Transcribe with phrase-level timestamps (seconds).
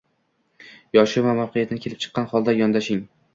[0.97, 3.07] Yoshi va mavqe’dan kelib chiqqan holda yondoshing.